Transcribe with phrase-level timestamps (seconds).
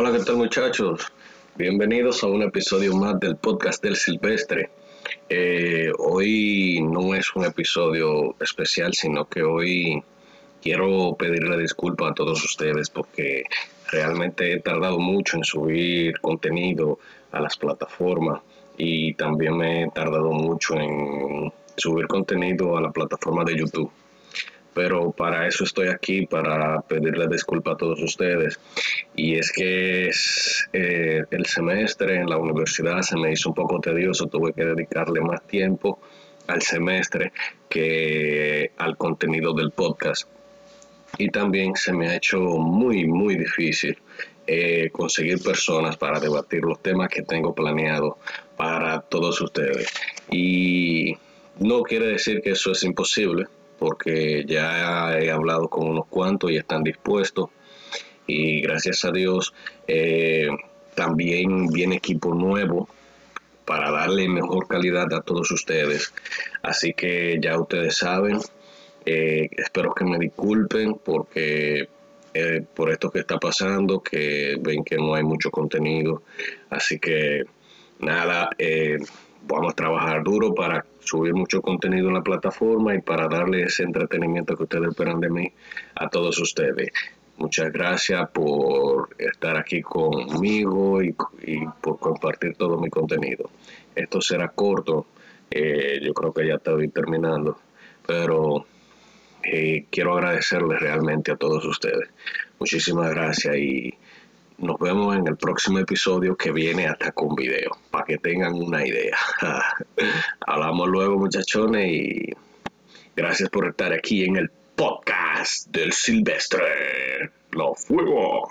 [0.00, 1.12] Hola, ¿qué tal muchachos?
[1.56, 4.70] Bienvenidos a un episodio más del podcast del Silvestre.
[5.28, 10.00] Eh, hoy no es un episodio especial, sino que hoy
[10.62, 13.42] quiero pedirle disculpas a todos ustedes porque
[13.90, 17.00] realmente he tardado mucho en subir contenido
[17.32, 18.40] a las plataformas
[18.76, 23.90] y también me he tardado mucho en subir contenido a la plataforma de YouTube
[24.74, 28.60] pero para eso estoy aquí, para pedirle disculpas a todos ustedes.
[29.16, 30.10] Y es que
[30.72, 35.20] eh, el semestre en la universidad se me hizo un poco tedioso, tuve que dedicarle
[35.20, 36.00] más tiempo
[36.46, 37.32] al semestre
[37.68, 40.28] que al contenido del podcast.
[41.16, 43.98] Y también se me ha hecho muy, muy difícil
[44.46, 48.18] eh, conseguir personas para debatir los temas que tengo planeado
[48.56, 49.88] para todos ustedes.
[50.30, 51.16] Y
[51.58, 53.46] no quiere decir que eso es imposible,
[53.78, 57.50] porque ya he hablado con unos cuantos y están dispuestos.
[58.26, 59.54] Y gracias a Dios
[59.86, 60.48] eh,
[60.94, 62.88] también viene equipo nuevo
[63.64, 66.12] para darle mejor calidad a todos ustedes.
[66.62, 68.38] Así que ya ustedes saben,
[69.06, 71.88] eh, espero que me disculpen porque
[72.34, 76.22] eh, por esto que está pasando, que ven que no hay mucho contenido.
[76.68, 77.44] Así que
[78.00, 78.50] nada,
[79.48, 83.82] vamos a trabajar duro para subir mucho contenido en la plataforma y para darle ese
[83.82, 85.52] entretenimiento que ustedes esperan de mí
[85.94, 86.92] a todos ustedes.
[87.38, 91.14] Muchas gracias por estar aquí conmigo y,
[91.80, 93.48] por compartir todo mi contenido.
[93.94, 95.06] Esto será corto,
[95.50, 97.58] eh, yo creo que ya estoy terminando,
[98.06, 98.66] pero
[99.44, 102.10] eh, quiero agradecerles realmente a todos ustedes.
[102.58, 103.94] Muchísimas gracias y
[104.58, 107.70] nos vemos en el próximo episodio que viene hasta con video,
[108.08, 109.16] que tengan una idea.
[110.46, 112.32] Hablamos luego muchachones y
[113.14, 117.30] gracias por estar aquí en el podcast del Silvestre.
[117.50, 118.50] Lo fuego.